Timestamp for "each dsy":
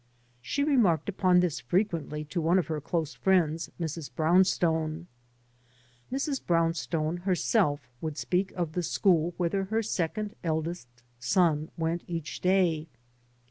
12.07-12.87